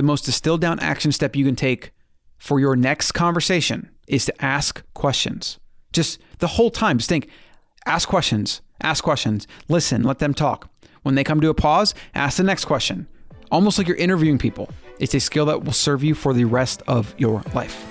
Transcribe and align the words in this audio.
the 0.00 0.06
most 0.06 0.24
distilled 0.24 0.62
down 0.62 0.80
action 0.80 1.12
step 1.12 1.36
you 1.36 1.44
can 1.44 1.54
take 1.54 1.92
for 2.38 2.58
your 2.58 2.74
next 2.74 3.12
conversation 3.12 3.90
is 4.08 4.24
to 4.24 4.42
ask 4.42 4.82
questions. 4.94 5.58
Just 5.92 6.18
the 6.38 6.46
whole 6.46 6.70
time, 6.70 6.96
just 6.96 7.10
think, 7.10 7.28
ask 7.84 8.08
questions, 8.08 8.62
ask 8.80 9.04
questions, 9.04 9.46
listen, 9.68 10.02
let 10.02 10.18
them 10.18 10.32
talk. 10.32 10.70
When 11.02 11.16
they 11.16 11.24
come 11.24 11.42
to 11.42 11.50
a 11.50 11.54
pause, 11.54 11.94
ask 12.14 12.38
the 12.38 12.44
next 12.44 12.64
question. 12.64 13.08
Almost 13.50 13.76
like 13.76 13.88
you're 13.88 13.96
interviewing 13.98 14.38
people. 14.38 14.70
It's 14.98 15.14
a 15.14 15.20
skill 15.20 15.44
that 15.46 15.64
will 15.64 15.72
serve 15.74 16.02
you 16.02 16.14
for 16.14 16.32
the 16.32 16.44
rest 16.44 16.82
of 16.88 17.14
your 17.18 17.42
life. 17.52 17.84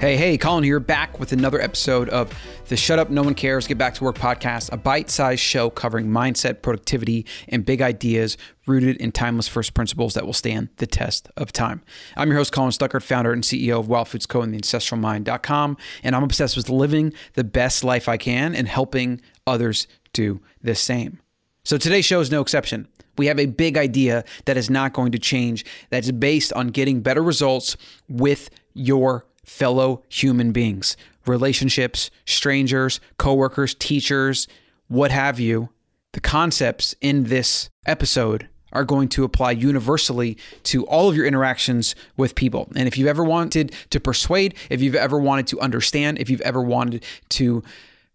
Hey, 0.00 0.16
hey, 0.16 0.38
Colin 0.38 0.62
here, 0.62 0.78
back 0.78 1.18
with 1.18 1.32
another 1.32 1.60
episode 1.60 2.08
of 2.10 2.32
the 2.68 2.76
Shut 2.76 3.00
Up 3.00 3.10
No 3.10 3.24
One 3.24 3.34
Cares 3.34 3.66
Get 3.66 3.78
Back 3.78 3.94
to 3.94 4.04
Work 4.04 4.16
podcast, 4.16 4.72
a 4.72 4.76
bite 4.76 5.10
sized 5.10 5.40
show 5.40 5.70
covering 5.70 6.06
mindset, 6.06 6.62
productivity, 6.62 7.26
and 7.48 7.64
big 7.64 7.82
ideas 7.82 8.36
rooted 8.68 8.96
in 8.98 9.10
timeless 9.10 9.48
first 9.48 9.74
principles 9.74 10.14
that 10.14 10.24
will 10.24 10.32
stand 10.32 10.68
the 10.76 10.86
test 10.86 11.28
of 11.36 11.50
time. 11.50 11.82
I'm 12.16 12.28
your 12.28 12.36
host, 12.36 12.52
Colin 12.52 12.70
Stuckert, 12.70 13.02
founder 13.02 13.32
and 13.32 13.42
CEO 13.42 13.80
of 13.80 13.88
Wild 13.88 14.06
Foods 14.06 14.24
Co. 14.24 14.40
and 14.40 14.54
the 14.54 14.58
ancestralmind.com, 14.58 15.76
and 16.04 16.14
I'm 16.14 16.22
obsessed 16.22 16.56
with 16.56 16.70
living 16.70 17.12
the 17.32 17.42
best 17.42 17.82
life 17.82 18.08
I 18.08 18.18
can 18.18 18.54
and 18.54 18.68
helping 18.68 19.20
others 19.48 19.88
do 20.12 20.40
the 20.62 20.76
same. 20.76 21.18
So 21.64 21.76
today's 21.76 22.04
show 22.04 22.20
is 22.20 22.30
no 22.30 22.40
exception. 22.40 22.86
We 23.16 23.26
have 23.26 23.40
a 23.40 23.46
big 23.46 23.76
idea 23.76 24.24
that 24.44 24.56
is 24.56 24.70
not 24.70 24.92
going 24.92 25.10
to 25.10 25.18
change, 25.18 25.64
that's 25.90 26.12
based 26.12 26.52
on 26.52 26.68
getting 26.68 27.00
better 27.00 27.20
results 27.20 27.76
with 28.08 28.48
your 28.74 29.26
fellow 29.48 30.02
human 30.08 30.52
beings, 30.52 30.96
relationships, 31.26 32.10
strangers, 32.26 33.00
coworkers, 33.16 33.74
teachers, 33.74 34.46
what 34.88 35.10
have 35.10 35.40
you. 35.40 35.70
The 36.12 36.20
concepts 36.20 36.94
in 37.00 37.24
this 37.24 37.68
episode 37.86 38.48
are 38.72 38.84
going 38.84 39.08
to 39.08 39.24
apply 39.24 39.52
universally 39.52 40.36
to 40.62 40.84
all 40.86 41.08
of 41.08 41.16
your 41.16 41.26
interactions 41.26 41.94
with 42.16 42.34
people. 42.34 42.70
And 42.76 42.86
if 42.86 42.98
you've 42.98 43.08
ever 43.08 43.24
wanted 43.24 43.74
to 43.90 44.00
persuade, 44.00 44.54
if 44.70 44.82
you've 44.82 44.94
ever 44.94 45.18
wanted 45.18 45.46
to 45.48 45.60
understand, 45.60 46.18
if 46.18 46.28
you've 46.28 46.42
ever 46.42 46.62
wanted 46.62 47.04
to 47.30 47.62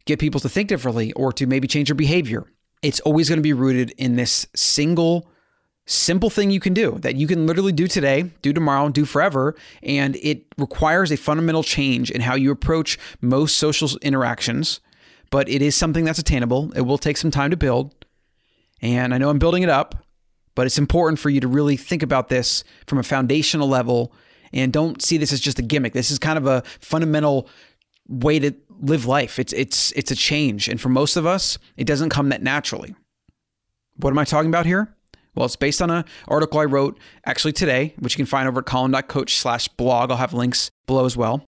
get 0.05 0.19
people 0.19 0.39
to 0.41 0.49
think 0.49 0.69
differently 0.69 1.13
or 1.13 1.31
to 1.33 1.47
maybe 1.47 1.67
change 1.67 1.87
their 1.87 1.95
behavior, 1.95 2.45
it's 2.81 2.99
always 3.01 3.29
going 3.29 3.37
to 3.37 3.43
be 3.43 3.53
rooted 3.53 3.93
in 3.97 4.15
this 4.15 4.45
single 4.55 5.27
simple 5.85 6.29
thing 6.29 6.49
you 6.49 6.59
can 6.59 6.73
do 6.73 6.97
that 6.99 7.15
you 7.15 7.27
can 7.27 7.45
literally 7.45 7.71
do 7.71 7.87
today, 7.87 8.31
do 8.41 8.53
tomorrow, 8.53 8.89
do 8.89 9.05
forever. 9.05 9.55
And 9.81 10.15
it 10.17 10.45
requires 10.57 11.11
a 11.11 11.17
fundamental 11.17 11.63
change 11.63 12.09
in 12.11 12.21
how 12.21 12.35
you 12.35 12.51
approach 12.51 12.97
most 13.21 13.57
social 13.57 13.89
interactions. 14.01 14.79
But 15.29 15.49
it 15.49 15.61
is 15.61 15.75
something 15.75 16.05
that's 16.05 16.19
attainable. 16.19 16.71
It 16.73 16.81
will 16.81 16.97
take 16.97 17.17
some 17.17 17.31
time 17.31 17.51
to 17.51 17.57
build. 17.57 17.93
And 18.81 19.13
I 19.13 19.17
know 19.17 19.29
I'm 19.29 19.39
building 19.39 19.63
it 19.63 19.69
up, 19.69 19.95
but 20.55 20.67
it's 20.67 20.77
important 20.77 21.19
for 21.19 21.29
you 21.29 21.39
to 21.39 21.47
really 21.47 21.77
think 21.77 22.03
about 22.03 22.29
this 22.29 22.63
from 22.85 22.99
a 22.99 23.03
foundational 23.03 23.67
level 23.67 24.13
and 24.51 24.71
don't 24.71 25.01
see 25.01 25.17
this 25.17 25.33
as 25.33 25.39
just 25.39 25.57
a 25.57 25.63
gimmick. 25.63 25.93
This 25.93 26.11
is 26.11 26.19
kind 26.19 26.37
of 26.37 26.45
a 26.45 26.61
fundamental 26.79 27.49
way 28.07 28.39
to 28.39 28.53
live 28.81 29.05
life. 29.05 29.39
It's 29.39 29.53
it's 29.53 29.91
it's 29.93 30.11
a 30.11 30.15
change. 30.15 30.67
And 30.67 30.79
for 30.79 30.89
most 30.89 31.15
of 31.15 31.25
us, 31.25 31.57
it 31.77 31.87
doesn't 31.87 32.09
come 32.09 32.29
that 32.29 32.43
naturally. 32.43 32.93
What 33.97 34.11
am 34.11 34.19
I 34.19 34.25
talking 34.25 34.49
about 34.49 34.65
here? 34.65 34.95
Well, 35.35 35.45
it's 35.45 35.55
based 35.55 35.81
on 35.81 35.89
an 35.89 36.05
article 36.27 36.59
I 36.59 36.65
wrote 36.65 36.99
actually 37.25 37.53
today, 37.53 37.95
which 37.99 38.13
you 38.13 38.17
can 38.17 38.25
find 38.25 38.47
over 38.47 38.59
at 38.59 38.65
colin.coach 38.65 39.35
slash 39.35 39.67
blog. 39.67 40.11
I'll 40.11 40.17
have 40.17 40.33
links 40.33 40.69
below 40.85 41.05
as 41.05 41.17
well. 41.17 41.43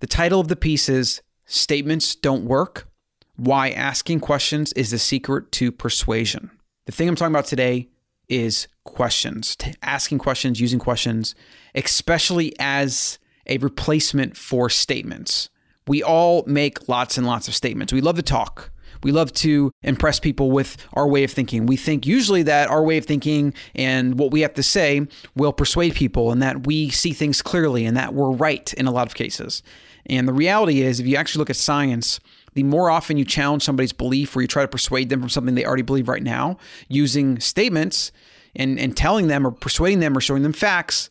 The 0.00 0.06
title 0.06 0.40
of 0.40 0.48
the 0.48 0.56
piece 0.56 0.88
is 0.88 1.22
Statements 1.44 2.14
Don't 2.14 2.44
Work 2.44 2.88
Why 3.36 3.70
Asking 3.70 4.20
Questions 4.20 4.72
is 4.72 4.90
the 4.90 4.98
Secret 4.98 5.52
to 5.52 5.70
Persuasion. 5.70 6.50
The 6.86 6.92
thing 6.92 7.08
I'm 7.08 7.16
talking 7.16 7.34
about 7.34 7.46
today 7.46 7.88
is 8.28 8.68
questions, 8.84 9.56
asking 9.82 10.18
questions, 10.18 10.60
using 10.60 10.78
questions, 10.78 11.34
especially 11.74 12.54
as 12.58 13.18
a 13.46 13.58
replacement 13.58 14.36
for 14.36 14.68
statements. 14.68 15.48
We 15.86 16.02
all 16.02 16.42
make 16.46 16.88
lots 16.88 17.16
and 17.16 17.26
lots 17.26 17.48
of 17.48 17.54
statements. 17.54 17.92
We 17.92 18.00
love 18.00 18.16
to 18.16 18.22
talk. 18.22 18.70
We 19.06 19.12
love 19.12 19.32
to 19.34 19.70
impress 19.84 20.18
people 20.18 20.50
with 20.50 20.76
our 20.94 21.06
way 21.06 21.22
of 21.22 21.30
thinking. 21.30 21.66
We 21.66 21.76
think 21.76 22.08
usually 22.08 22.42
that 22.42 22.68
our 22.68 22.82
way 22.82 22.96
of 22.96 23.04
thinking 23.04 23.54
and 23.76 24.18
what 24.18 24.32
we 24.32 24.40
have 24.40 24.54
to 24.54 24.64
say 24.64 25.06
will 25.36 25.52
persuade 25.52 25.94
people 25.94 26.32
and 26.32 26.42
that 26.42 26.66
we 26.66 26.90
see 26.90 27.12
things 27.12 27.40
clearly 27.40 27.86
and 27.86 27.96
that 27.96 28.14
we're 28.14 28.32
right 28.32 28.74
in 28.74 28.88
a 28.88 28.90
lot 28.90 29.06
of 29.06 29.14
cases. 29.14 29.62
And 30.06 30.26
the 30.26 30.32
reality 30.32 30.82
is, 30.82 30.98
if 30.98 31.06
you 31.06 31.14
actually 31.14 31.38
look 31.38 31.50
at 31.50 31.56
science, 31.56 32.18
the 32.54 32.64
more 32.64 32.90
often 32.90 33.16
you 33.16 33.24
challenge 33.24 33.62
somebody's 33.62 33.92
belief 33.92 34.34
or 34.34 34.42
you 34.42 34.48
try 34.48 34.62
to 34.62 34.68
persuade 34.68 35.08
them 35.08 35.20
from 35.20 35.28
something 35.28 35.54
they 35.54 35.64
already 35.64 35.82
believe 35.82 36.08
right 36.08 36.20
now 36.20 36.56
using 36.88 37.38
statements 37.38 38.10
and, 38.56 38.76
and 38.76 38.96
telling 38.96 39.28
them 39.28 39.46
or 39.46 39.52
persuading 39.52 40.00
them 40.00 40.16
or 40.16 40.20
showing 40.20 40.42
them 40.42 40.52
facts, 40.52 41.10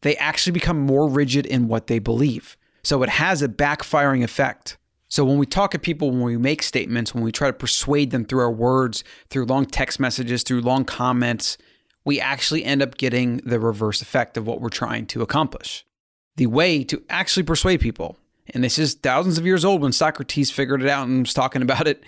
they 0.00 0.16
actually 0.16 0.52
become 0.52 0.80
more 0.80 1.10
rigid 1.10 1.44
in 1.44 1.68
what 1.68 1.88
they 1.88 1.98
believe. 1.98 2.56
So 2.82 3.02
it 3.02 3.10
has 3.10 3.42
a 3.42 3.48
backfiring 3.48 4.24
effect. 4.24 4.78
So 5.14 5.24
when 5.24 5.38
we 5.38 5.46
talk 5.46 5.70
to 5.70 5.78
people, 5.78 6.10
when 6.10 6.22
we 6.22 6.36
make 6.36 6.60
statements, 6.60 7.14
when 7.14 7.22
we 7.22 7.30
try 7.30 7.46
to 7.46 7.52
persuade 7.52 8.10
them 8.10 8.24
through 8.24 8.40
our 8.40 8.50
words, 8.50 9.04
through 9.28 9.44
long 9.44 9.64
text 9.64 10.00
messages, 10.00 10.42
through 10.42 10.62
long 10.62 10.84
comments, 10.84 11.56
we 12.04 12.18
actually 12.18 12.64
end 12.64 12.82
up 12.82 12.96
getting 12.96 13.36
the 13.44 13.60
reverse 13.60 14.02
effect 14.02 14.36
of 14.36 14.44
what 14.44 14.60
we're 14.60 14.70
trying 14.70 15.06
to 15.06 15.22
accomplish. 15.22 15.86
The 16.34 16.46
way 16.46 16.82
to 16.82 17.00
actually 17.08 17.44
persuade 17.44 17.80
people, 17.80 18.18
and 18.48 18.64
this 18.64 18.76
is 18.76 18.94
thousands 18.94 19.38
of 19.38 19.46
years 19.46 19.64
old 19.64 19.82
when 19.82 19.92
Socrates 19.92 20.50
figured 20.50 20.82
it 20.82 20.88
out 20.88 21.06
and 21.06 21.20
was 21.20 21.32
talking 21.32 21.62
about 21.62 21.86
it, 21.86 22.02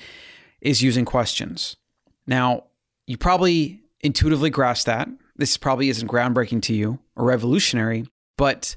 is 0.60 0.82
using 0.82 1.04
questions. 1.04 1.76
Now, 2.26 2.64
you 3.06 3.16
probably 3.16 3.82
intuitively 4.00 4.50
grasp 4.50 4.86
that. 4.86 5.08
This 5.36 5.56
probably 5.56 5.90
isn't 5.90 6.10
groundbreaking 6.10 6.62
to 6.62 6.74
you 6.74 6.98
or 7.14 7.26
revolutionary, 7.26 8.08
but 8.36 8.74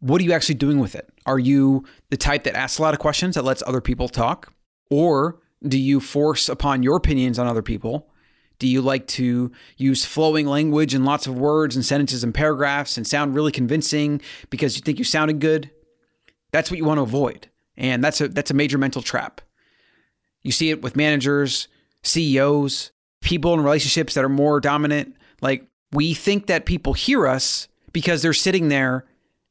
what 0.00 0.20
are 0.20 0.24
you 0.24 0.32
actually 0.32 0.56
doing 0.56 0.80
with 0.80 0.96
it? 0.96 1.08
Are 1.26 1.38
you 1.38 1.84
the 2.10 2.16
type 2.16 2.44
that 2.44 2.56
asks 2.56 2.78
a 2.78 2.82
lot 2.82 2.94
of 2.94 3.00
questions 3.00 3.34
that 3.34 3.44
lets 3.44 3.62
other 3.66 3.80
people 3.80 4.08
talk? 4.08 4.52
Or 4.90 5.40
do 5.66 5.78
you 5.78 6.00
force 6.00 6.48
upon 6.48 6.82
your 6.82 6.96
opinions 6.96 7.38
on 7.38 7.46
other 7.46 7.62
people? 7.62 8.08
Do 8.58 8.66
you 8.66 8.82
like 8.82 9.06
to 9.08 9.50
use 9.76 10.04
flowing 10.04 10.46
language 10.46 10.92
and 10.92 11.04
lots 11.04 11.26
of 11.26 11.38
words 11.38 11.76
and 11.76 11.84
sentences 11.84 12.22
and 12.22 12.34
paragraphs 12.34 12.96
and 12.96 13.06
sound 13.06 13.34
really 13.34 13.52
convincing 13.52 14.20
because 14.50 14.76
you 14.76 14.82
think 14.82 14.98
you 14.98 15.04
sounded 15.04 15.40
good? 15.40 15.70
That's 16.52 16.70
what 16.70 16.78
you 16.78 16.84
want 16.84 16.98
to 16.98 17.02
avoid. 17.02 17.48
And 17.76 18.04
that's 18.04 18.20
a 18.20 18.28
that's 18.28 18.50
a 18.50 18.54
major 18.54 18.76
mental 18.76 19.00
trap. 19.00 19.40
You 20.42 20.52
see 20.52 20.70
it 20.70 20.82
with 20.82 20.96
managers, 20.96 21.68
CEOs, 22.02 22.92
people 23.20 23.54
in 23.54 23.60
relationships 23.62 24.14
that 24.14 24.24
are 24.24 24.30
more 24.30 24.60
dominant. 24.60 25.16
Like 25.40 25.66
we 25.92 26.12
think 26.12 26.46
that 26.46 26.66
people 26.66 26.92
hear 26.92 27.26
us 27.26 27.68
because 27.92 28.20
they're 28.20 28.32
sitting 28.32 28.68
there 28.68 29.06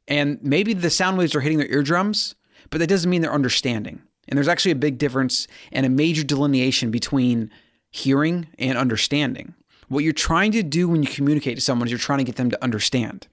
and 0.10 0.40
maybe 0.42 0.74
the 0.74 0.90
sound 0.90 1.18
waves 1.18 1.36
are 1.36 1.40
hitting 1.40 1.60
their 1.60 1.72
eardrums, 1.72 2.36
but 2.72 2.80
that 2.80 2.88
doesn't 2.88 3.10
mean 3.10 3.22
they're 3.22 3.32
understanding. 3.32 4.02
And 4.28 4.38
there's 4.38 4.48
actually 4.48 4.72
a 4.72 4.76
big 4.76 4.98
difference 4.98 5.48
and 5.72 5.86
a 5.86 5.90
major 5.90 6.24
delineation 6.24 6.92
between 6.92 7.50
hearing 7.92 8.48
and 8.58 8.78
understanding. 8.78 9.54
What 9.88 10.04
you're 10.04 10.14
trying 10.14 10.52
to 10.52 10.64
do 10.64 10.88
when 10.88 11.02
you 11.02 11.10
communicate 11.10 11.56
to 11.56 11.62
someone 11.62 11.88
is 11.88 11.92
you're 11.92 12.00
trying 12.00 12.20
to 12.20 12.26
get 12.26 12.36
them 12.36 12.50
to 12.52 12.64
understand. 12.64 13.28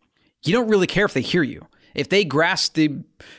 You 0.45 0.53
don't 0.53 0.69
really 0.69 0.87
care 0.87 1.05
if 1.05 1.13
they 1.13 1.21
hear 1.23 1.43
you. 1.43 1.67
If 1.95 2.11
they 2.11 2.25
grasp 2.25 2.75
the 2.75 2.99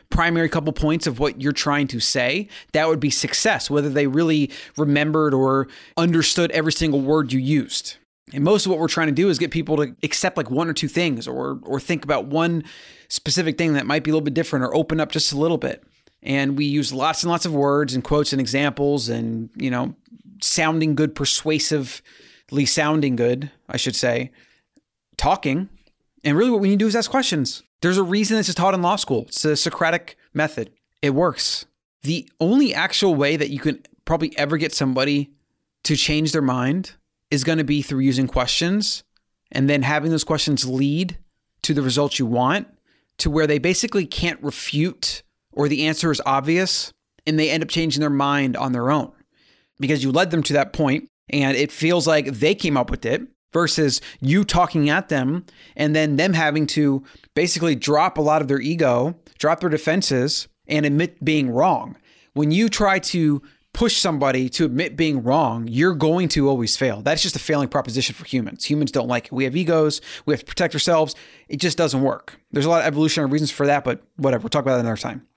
primary 0.09 0.49
couple 0.49 0.73
points 0.73 1.05
of 1.05 1.19
what 1.19 1.41
you're 1.41 1.51
trying 1.51 1.87
to 1.89 1.99
say, 1.99 2.47
that 2.73 2.87
would 2.87 2.99
be 2.99 3.11
success, 3.11 3.69
whether 3.69 3.89
they 3.89 4.07
really 4.07 4.51
remembered 4.77 5.33
or 5.33 5.67
understood 5.95 6.51
every 6.51 6.71
single 6.71 7.01
word 7.01 7.31
you 7.31 7.39
used. 7.39 7.97
And 8.33 8.43
most 8.43 8.65
of 8.65 8.71
what 8.71 8.79
we're 8.79 8.87
trying 8.87 9.07
to 9.07 9.13
do 9.13 9.29
is 9.29 9.37
get 9.37 9.51
people 9.51 9.77
to 9.77 9.95
accept 10.03 10.37
like 10.37 10.49
one 10.49 10.67
or 10.67 10.73
two 10.73 10.87
things 10.87 11.27
or 11.27 11.59
or 11.63 11.79
think 11.79 12.03
about 12.03 12.25
one 12.25 12.63
specific 13.09 13.57
thing 13.57 13.73
that 13.73 13.85
might 13.85 14.03
be 14.03 14.11
a 14.11 14.13
little 14.13 14.23
bit 14.23 14.33
different 14.33 14.65
or 14.65 14.75
open 14.75 14.99
up 14.99 15.11
just 15.11 15.31
a 15.31 15.37
little 15.37 15.57
bit. 15.57 15.83
And 16.21 16.57
we 16.57 16.65
use 16.65 16.91
lots 16.91 17.23
and 17.23 17.31
lots 17.31 17.45
of 17.45 17.53
words 17.53 17.93
and 17.93 18.03
quotes 18.03 18.33
and 18.33 18.41
examples 18.41 19.09
and, 19.09 19.49
you 19.55 19.69
know, 19.69 19.95
sounding 20.41 20.95
good, 20.95 21.15
persuasively 21.15 22.65
sounding 22.65 23.15
good, 23.15 23.51
I 23.69 23.77
should 23.77 23.95
say, 23.95 24.31
talking. 25.15 25.69
And 26.23 26.35
really 26.35 26.51
what 26.51 26.59
we 26.59 26.69
need 26.69 26.79
to 26.79 26.85
do 26.85 26.87
is 26.87 26.95
ask 26.95 27.09
questions. 27.09 27.63
There's 27.81 27.97
a 27.97 28.03
reason 28.03 28.37
this 28.37 28.49
is 28.49 28.55
taught 28.55 28.73
in 28.73 28.81
law 28.81 28.95
school. 28.95 29.25
It's 29.27 29.43
the 29.43 29.55
Socratic 29.55 30.17
method. 30.33 30.71
It 31.01 31.11
works. 31.11 31.65
The 32.01 32.27
only 32.39 32.73
actual 32.73 33.15
way 33.15 33.37
that 33.37 33.49
you 33.49 33.59
can 33.59 33.83
probably 34.05 34.37
ever 34.37 34.57
get 34.57 34.73
somebody 34.73 35.31
to 35.83 35.95
change 35.95 36.31
their 36.31 36.41
mind 36.41 36.93
is 37.29 37.43
going 37.43 37.59
to 37.59 37.63
be 37.63 37.81
through 37.81 37.99
using 37.99 38.27
questions 38.27 39.03
and 39.51 39.69
then 39.69 39.83
having 39.83 40.11
those 40.11 40.23
questions 40.23 40.67
lead 40.67 41.17
to 41.61 41.73
the 41.73 41.81
results 41.81 42.19
you 42.19 42.25
want 42.25 42.67
to 43.19 43.29
where 43.29 43.47
they 43.47 43.59
basically 43.59 44.05
can't 44.05 44.41
refute 44.43 45.23
or 45.51 45.67
the 45.67 45.85
answer 45.85 46.11
is 46.11 46.21
obvious 46.25 46.93
and 47.25 47.39
they 47.39 47.49
end 47.49 47.63
up 47.63 47.69
changing 47.69 48.01
their 48.01 48.09
mind 48.09 48.55
on 48.55 48.71
their 48.71 48.91
own 48.91 49.11
because 49.79 50.03
you 50.03 50.11
led 50.11 50.31
them 50.31 50.43
to 50.43 50.53
that 50.53 50.73
point 50.73 51.09
and 51.29 51.57
it 51.57 51.71
feels 51.71 52.07
like 52.07 52.25
they 52.27 52.55
came 52.55 52.77
up 52.77 52.89
with 52.89 53.05
it 53.05 53.21
versus 53.53 54.01
you 54.19 54.43
talking 54.43 54.89
at 54.89 55.09
them 55.09 55.45
and 55.75 55.95
then 55.95 56.15
them 56.15 56.33
having 56.33 56.67
to 56.67 57.03
basically 57.33 57.75
drop 57.75 58.17
a 58.17 58.21
lot 58.21 58.41
of 58.41 58.47
their 58.47 58.59
ego, 58.61 59.15
drop 59.39 59.59
their 59.59 59.69
defenses 59.69 60.47
and 60.67 60.85
admit 60.85 61.23
being 61.23 61.49
wrong. 61.49 61.95
When 62.33 62.51
you 62.51 62.69
try 62.69 62.99
to 62.99 63.41
push 63.77 63.97
somebody 63.97 64.49
to 64.49 64.65
admit 64.65 64.97
being 64.97 65.21
wrong, 65.21 65.67
you're 65.67 65.93
going 65.93 66.27
to 66.27 66.49
always 66.49 66.75
fail. 66.75 67.03
That's 67.03 67.21
just 67.21 67.35
a 67.35 67.39
failing 67.39 67.67
proposition 67.67 68.15
for 68.15 68.25
humans. 68.25 68.65
Humans 68.65 68.91
don't 68.91 69.07
like 69.07 69.27
it. 69.27 69.31
We 69.31 69.43
have 69.43 69.55
egos, 69.55 70.01
we 70.25 70.33
have 70.33 70.39
to 70.39 70.47
protect 70.47 70.73
ourselves. 70.73 71.13
It 71.47 71.57
just 71.57 71.77
doesn't 71.77 72.01
work. 72.01 72.41
There's 72.51 72.65
a 72.65 72.71
lot 72.71 72.81
of 72.81 72.87
evolutionary 72.87 73.29
reasons 73.29 73.51
for 73.51 73.67
that, 73.67 73.83
but 73.83 74.01
whatever. 74.15 74.41
We'll 74.41 74.49
talk 74.49 74.63
about 74.63 74.77
that 74.77 74.79
another 74.79 74.97
time. 74.97 75.27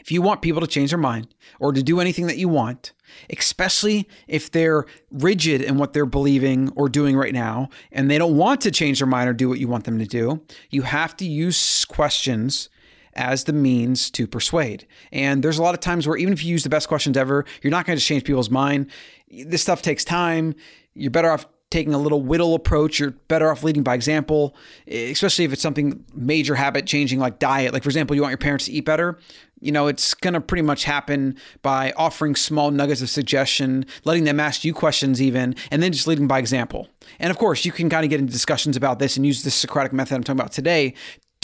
If 0.00 0.10
you 0.10 0.22
want 0.22 0.42
people 0.42 0.60
to 0.60 0.66
change 0.66 0.90
their 0.90 0.98
mind 0.98 1.32
or 1.60 1.70
to 1.70 1.80
do 1.80 2.00
anything 2.00 2.26
that 2.26 2.36
you 2.36 2.48
want, 2.48 2.94
especially 3.30 4.08
if 4.26 4.50
they're 4.50 4.84
rigid 5.12 5.62
in 5.62 5.78
what 5.78 5.92
they're 5.92 6.04
believing 6.04 6.72
or 6.74 6.88
doing 6.88 7.16
right 7.16 7.32
now, 7.32 7.68
and 7.92 8.10
they 8.10 8.18
don't 8.18 8.36
want 8.36 8.60
to 8.62 8.72
change 8.72 8.98
their 8.98 9.06
mind 9.06 9.30
or 9.30 9.34
do 9.34 9.48
what 9.48 9.60
you 9.60 9.68
want 9.68 9.84
them 9.84 10.00
to 10.00 10.04
do, 10.04 10.42
you 10.70 10.82
have 10.82 11.16
to 11.18 11.24
use 11.24 11.84
questions 11.84 12.70
as 13.18 13.44
the 13.44 13.52
means 13.52 14.10
to 14.12 14.26
persuade. 14.26 14.86
And 15.12 15.42
there's 15.42 15.58
a 15.58 15.62
lot 15.62 15.74
of 15.74 15.80
times 15.80 16.06
where 16.06 16.16
even 16.16 16.32
if 16.32 16.44
you 16.44 16.50
use 16.50 16.62
the 16.62 16.70
best 16.70 16.88
questions 16.88 17.16
ever, 17.16 17.44
you're 17.62 17.70
not 17.70 17.84
going 17.84 17.98
to 17.98 18.04
change 18.04 18.24
people's 18.24 18.48
mind. 18.48 18.90
This 19.28 19.60
stuff 19.60 19.82
takes 19.82 20.04
time. 20.04 20.54
You're 20.94 21.10
better 21.10 21.30
off 21.30 21.46
taking 21.70 21.92
a 21.92 21.98
little 21.98 22.22
whittle 22.22 22.54
approach. 22.54 22.98
You're 22.98 23.10
better 23.10 23.50
off 23.50 23.62
leading 23.62 23.82
by 23.82 23.94
example, 23.94 24.56
especially 24.86 25.44
if 25.44 25.52
it's 25.52 25.60
something 25.60 26.02
major 26.14 26.54
habit 26.54 26.86
changing 26.86 27.18
like 27.18 27.38
diet. 27.38 27.74
Like, 27.74 27.82
for 27.82 27.90
example, 27.90 28.16
you 28.16 28.22
want 28.22 28.30
your 28.30 28.38
parents 28.38 28.66
to 28.66 28.72
eat 28.72 28.86
better. 28.86 29.18
You 29.60 29.72
know, 29.72 29.88
it's 29.88 30.14
going 30.14 30.34
to 30.34 30.40
pretty 30.40 30.62
much 30.62 30.84
happen 30.84 31.36
by 31.62 31.92
offering 31.96 32.36
small 32.36 32.70
nuggets 32.70 33.02
of 33.02 33.10
suggestion, 33.10 33.84
letting 34.04 34.24
them 34.24 34.38
ask 34.38 34.64
you 34.64 34.72
questions, 34.72 35.20
even, 35.20 35.56
and 35.72 35.82
then 35.82 35.92
just 35.92 36.06
leading 36.06 36.28
by 36.28 36.38
example. 36.38 36.88
And 37.18 37.30
of 37.30 37.38
course, 37.38 37.64
you 37.64 37.72
can 37.72 37.90
kind 37.90 38.04
of 38.04 38.10
get 38.10 38.20
into 38.20 38.32
discussions 38.32 38.76
about 38.76 39.00
this 39.00 39.16
and 39.16 39.26
use 39.26 39.42
the 39.42 39.50
Socratic 39.50 39.92
method 39.92 40.14
I'm 40.14 40.22
talking 40.22 40.40
about 40.40 40.52
today 40.52 40.94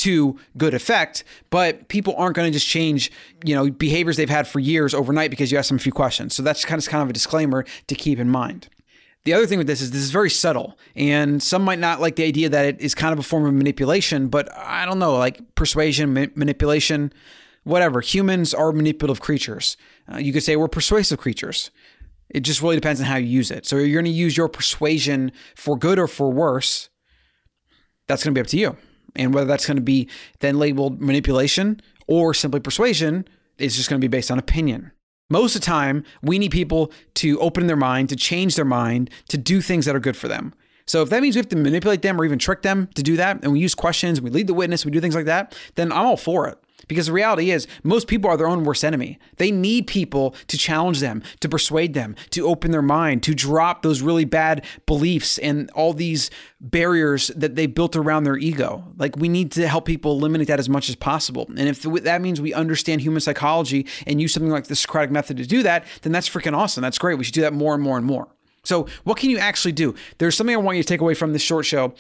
to 0.04 0.38
good 0.58 0.74
effect, 0.74 1.24
but 1.48 1.88
people 1.88 2.14
aren't 2.18 2.36
going 2.36 2.46
to 2.46 2.52
just 2.52 2.68
change, 2.68 3.10
you 3.42 3.54
know, 3.54 3.70
behaviors 3.70 4.18
they've 4.18 4.28
had 4.28 4.46
for 4.46 4.60
years 4.60 4.92
overnight 4.92 5.30
because 5.30 5.50
you 5.50 5.56
ask 5.56 5.68
them 5.68 5.76
a 5.76 5.80
few 5.80 5.92
questions. 5.92 6.36
So 6.36 6.42
that's 6.42 6.64
kind 6.64 6.78
of 6.80 6.86
kind 6.86 7.02
of 7.02 7.08
a 7.08 7.14
disclaimer 7.14 7.64
to 7.86 7.94
keep 7.94 8.18
in 8.18 8.28
mind. 8.28 8.68
The 9.24 9.32
other 9.32 9.46
thing 9.46 9.56
with 9.56 9.66
this 9.66 9.80
is 9.80 9.92
this 9.92 10.02
is 10.02 10.10
very 10.10 10.28
subtle, 10.28 10.76
and 10.94 11.42
some 11.42 11.62
might 11.62 11.78
not 11.78 12.02
like 12.02 12.16
the 12.16 12.24
idea 12.24 12.50
that 12.50 12.66
it 12.66 12.80
is 12.82 12.94
kind 12.94 13.14
of 13.14 13.18
a 13.18 13.22
form 13.22 13.46
of 13.46 13.54
manipulation, 13.54 14.28
but 14.28 14.54
I 14.54 14.84
don't 14.84 14.98
know, 14.98 15.16
like 15.16 15.54
persuasion, 15.54 16.12
ma- 16.12 16.26
manipulation, 16.34 17.10
whatever. 17.62 18.02
Humans 18.02 18.52
are 18.52 18.72
manipulative 18.72 19.22
creatures. 19.22 19.78
Uh, 20.12 20.18
you 20.18 20.34
could 20.34 20.42
say 20.42 20.56
we're 20.56 20.68
persuasive 20.68 21.18
creatures. 21.18 21.70
It 22.28 22.40
just 22.40 22.60
really 22.60 22.76
depends 22.76 23.00
on 23.00 23.06
how 23.06 23.16
you 23.16 23.28
use 23.28 23.50
it. 23.50 23.64
So 23.64 23.76
you're 23.76 24.02
going 24.02 24.04
to 24.04 24.10
use 24.10 24.36
your 24.36 24.48
persuasion 24.48 25.32
for 25.56 25.78
good 25.78 25.98
or 25.98 26.08
for 26.08 26.30
worse. 26.30 26.90
That's 28.06 28.22
going 28.22 28.34
to 28.34 28.38
be 28.38 28.42
up 28.42 28.48
to 28.48 28.58
you. 28.58 28.76
And 29.16 29.32
whether 29.32 29.46
that's 29.46 29.66
going 29.66 29.76
to 29.76 29.82
be 29.82 30.08
then 30.40 30.58
labeled 30.58 31.00
manipulation 31.00 31.81
or 32.06 32.34
simply 32.34 32.61
persuasion 32.61 33.26
is 33.58 33.76
just 33.76 33.88
going 33.88 34.00
to 34.00 34.05
be 34.05 34.11
based 34.11 34.31
on 34.31 34.38
opinion. 34.38 34.93
Most 35.31 35.55
of 35.55 35.62
the 35.62 35.66
time, 35.66 36.05
we 36.22 36.38
need 36.38 36.50
people 36.50 36.93
to 37.14 37.40
open 37.40 37.66
their 37.66 37.76
mind, 37.76 38.08
to 38.11 38.16
change 38.16 38.56
their 38.56 38.64
mind, 38.64 39.11
to 39.28 39.38
do 39.38 39.61
things 39.61 39.87
that 39.87 39.96
are 39.96 40.00
good 40.00 40.16
for 40.16 40.28
them. 40.28 40.52
So 40.87 41.00
if 41.02 41.11
that 41.11 41.22
means 41.22 41.34
we 41.34 41.38
have 41.38 41.49
to 41.49 41.56
manipulate 41.56 42.02
them 42.02 42.20
or 42.20 42.25
even 42.25 42.38
trick 42.38 42.62
them 42.62 42.88
to 42.94 43.02
do 43.02 43.16
that, 43.16 43.43
and 43.43 43.52
we 43.52 43.61
use 43.61 43.75
questions, 43.75 44.20
we 44.20 44.31
lead 44.31 44.46
the 44.46 44.55
witness, 44.55 44.84
we 44.84 44.90
do 44.90 45.00
things 45.00 45.14
like 45.14 45.25
that, 45.25 45.56
then 45.76 45.93
I'm 45.93 46.06
all 46.06 46.16
for 46.16 46.46
it. 46.49 46.58
Because 46.88 47.06
the 47.06 47.12
reality 47.12 47.50
is, 47.50 47.67
most 47.82 48.09
people 48.09 48.31
are 48.31 48.37
their 48.37 48.47
own 48.47 48.65
worst 48.65 48.85
enemy. 48.85 49.19
They 49.37 49.50
need 49.50 49.87
people 49.87 50.35
to 50.49 50.59
challenge 50.59 51.00
them, 51.00 51.23
to 51.41 51.49
persuade 51.49 51.94
them, 51.94 52.15
to 52.31 52.47
open 52.47 52.71
their 52.71 52.82
mind, 52.82 53.23
to 53.25 53.35
drop 53.35 53.82
those 53.82 54.03
really 54.03 54.25
bad 54.25 54.65
beliefs 54.87 55.38
and 55.38 55.71
all 55.71 55.93
these 55.93 56.31
barriers 56.61 57.29
that 57.37 57.55
they 57.55 57.67
built 57.67 57.97
around 57.97 58.25
their 58.25 58.37
ego. 58.37 58.85
Like, 58.97 59.17
we 59.17 59.29
need 59.29 59.53
to 59.53 59.67
help 59.67 59.87
people 59.87 60.12
eliminate 60.12 60.49
that 60.49 60.59
as 60.59 60.69
much 60.69 60.88
as 60.88 60.97
possible. 60.97 61.47
And 61.56 61.69
if 61.69 61.82
that 61.82 62.21
means 62.21 62.41
we 62.41 62.53
understand 62.53 63.00
human 63.00 63.21
psychology 63.21 63.87
and 64.06 64.21
use 64.21 64.32
something 64.32 64.53
like 64.53 64.67
the 64.67 64.76
Socratic 64.76 65.11
method 65.11 65.37
to 65.38 65.47
do 65.47 65.62
that, 65.62 65.87
then 66.03 66.12
that's 66.12 66.29
freaking 66.29 66.56
awesome. 66.56 66.82
That's 66.82 66.99
great. 66.99 67.19
We 67.19 67.25
should 67.25 67.35
do 67.35 67.43
that 67.43 67.53
more 67.53 67.75
and 67.75 67.82
more 67.82 67.97
and 67.97 68.06
more. 68.06 68.29
So, 68.65 68.87
what 69.05 69.19
can 69.19 69.31
you 69.31 69.38
actually 69.38 69.73
do? 69.73 69.94
There's 70.19 70.37
something 70.37 70.55
I 70.55 70.59
want 70.59 70.76
you 70.79 70.82
to 70.82 70.88
take 70.88 71.03
away 71.03 71.15
from 71.15 71.35
this 71.35 71.43
short 71.43 71.67
show 71.67 71.94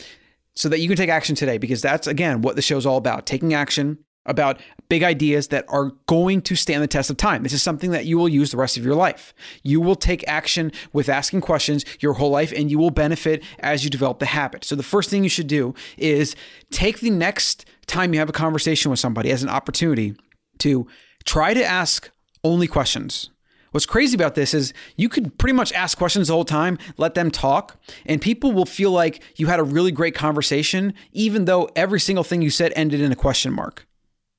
so 0.54 0.68
that 0.70 0.80
you 0.80 0.88
can 0.88 0.96
take 0.96 1.10
action 1.10 1.34
today 1.34 1.58
because 1.58 1.82
that's 1.82 2.06
again 2.06 2.40
what 2.40 2.56
the 2.56 2.62
show's 2.62 2.86
all 2.86 2.96
about 2.96 3.26
taking 3.26 3.52
action 3.54 3.98
about 4.26 4.60
big 4.88 5.02
ideas 5.02 5.48
that 5.48 5.64
are 5.68 5.92
going 6.06 6.40
to 6.42 6.56
stand 6.56 6.82
the 6.82 6.88
test 6.88 7.10
of 7.10 7.16
time. 7.16 7.42
This 7.42 7.52
is 7.52 7.62
something 7.62 7.90
that 7.90 8.06
you 8.06 8.16
will 8.16 8.28
use 8.28 8.50
the 8.50 8.56
rest 8.56 8.76
of 8.76 8.84
your 8.84 8.94
life. 8.94 9.34
You 9.62 9.80
will 9.80 9.96
take 9.96 10.26
action 10.26 10.72
with 10.92 11.08
asking 11.08 11.42
questions 11.42 11.84
your 12.00 12.14
whole 12.14 12.30
life 12.30 12.52
and 12.54 12.70
you 12.70 12.78
will 12.78 12.90
benefit 12.90 13.42
as 13.60 13.84
you 13.84 13.90
develop 13.90 14.18
the 14.18 14.26
habit. 14.26 14.64
So, 14.64 14.76
the 14.76 14.82
first 14.82 15.10
thing 15.10 15.22
you 15.22 15.30
should 15.30 15.46
do 15.46 15.74
is 15.96 16.34
take 16.70 17.00
the 17.00 17.10
next 17.10 17.66
time 17.86 18.12
you 18.12 18.20
have 18.20 18.28
a 18.28 18.32
conversation 18.32 18.90
with 18.90 19.00
somebody 19.00 19.30
as 19.30 19.42
an 19.42 19.48
opportunity 19.48 20.14
to 20.58 20.86
try 21.24 21.54
to 21.54 21.64
ask 21.64 22.10
only 22.42 22.66
questions. 22.66 23.30
What's 23.74 23.86
crazy 23.86 24.14
about 24.14 24.36
this 24.36 24.54
is 24.54 24.72
you 24.94 25.08
could 25.08 25.36
pretty 25.36 25.54
much 25.54 25.72
ask 25.72 25.98
questions 25.98 26.28
the 26.28 26.34
whole 26.34 26.44
time, 26.44 26.78
let 26.96 27.14
them 27.14 27.28
talk, 27.28 27.76
and 28.06 28.22
people 28.22 28.52
will 28.52 28.66
feel 28.66 28.92
like 28.92 29.20
you 29.34 29.48
had 29.48 29.58
a 29.58 29.64
really 29.64 29.90
great 29.90 30.14
conversation, 30.14 30.94
even 31.12 31.46
though 31.46 31.68
every 31.74 31.98
single 31.98 32.22
thing 32.22 32.40
you 32.40 32.50
said 32.50 32.72
ended 32.76 33.00
in 33.00 33.10
a 33.10 33.16
question 33.16 33.52
mark. 33.52 33.84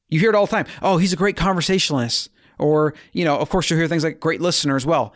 You 0.09 0.19
hear 0.19 0.29
it 0.29 0.35
all 0.35 0.45
the 0.45 0.51
time. 0.51 0.67
Oh, 0.81 0.97
he's 0.97 1.13
a 1.13 1.17
great 1.17 1.37
conversationalist. 1.37 2.29
Or, 2.57 2.93
you 3.11 3.25
know, 3.25 3.37
of 3.37 3.49
course, 3.49 3.69
you'll 3.69 3.79
hear 3.79 3.87
things 3.87 4.03
like 4.03 4.19
great 4.19 4.41
listener 4.41 4.75
as 4.75 4.85
well. 4.85 5.13